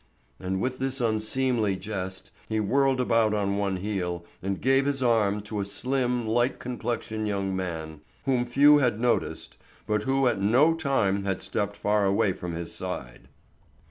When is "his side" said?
12.53-13.27